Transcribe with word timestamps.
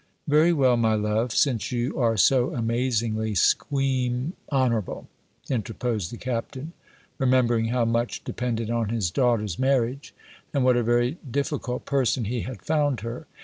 "Very 0.27 0.51
well, 0.51 0.77
my 0.77 0.95
love, 0.95 1.31
since 1.31 1.71
you 1.71 1.95
are 1.99 2.17
so 2.17 2.55
amazingly 2.55 3.35
squeam 3.35 4.31
honourable," 4.51 5.07
interposed 5.47 6.11
the 6.11 6.17
Captain, 6.17 6.73
remembering 7.19 7.65
how 7.67 7.85
much 7.85 8.23
depended 8.23 8.71
on 8.71 8.89
his 8.89 9.11
daughter's 9.11 9.59
marriage, 9.59 10.15
and 10.55 10.63
what 10.65 10.75
a 10.75 10.81
very 10.81 11.19
difficult 11.29 11.85
person 11.85 12.25
he 12.25 12.41
had 12.41 12.63
found 12.63 13.01
her. 13.01 13.27